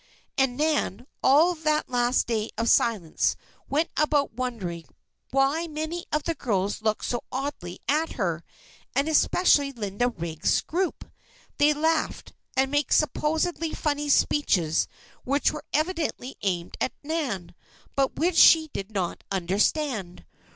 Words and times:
And 0.35 0.57
Nan, 0.57 1.05
all 1.21 1.53
that 1.53 1.87
last 1.87 2.25
day 2.25 2.49
of 2.57 2.67
silence, 2.69 3.35
went 3.69 3.91
about 3.95 4.33
wondering 4.33 4.85
why 5.29 5.67
many 5.67 6.07
of 6.11 6.23
the 6.23 6.33
girls 6.33 6.81
looked 6.81 7.05
so 7.05 7.21
oddly 7.31 7.81
at 7.87 8.13
her, 8.13 8.43
and 8.95 9.07
especially 9.07 9.71
Linda 9.71 10.07
Riggs' 10.09 10.61
group. 10.61 11.05
They 11.59 11.71
laughed, 11.73 12.33
and 12.57 12.71
made 12.71 12.91
supposedly 12.91 13.75
funny 13.75 14.09
speeches 14.09 14.87
which 15.23 15.51
were 15.51 15.65
evidently 15.71 16.35
aimed 16.41 16.77
at 16.81 16.93
Nan, 17.03 17.53
but 17.95 18.15
which 18.15 18.37
she 18.37 18.69
did 18.73 18.89
not 18.91 19.23
understand. 19.31 20.25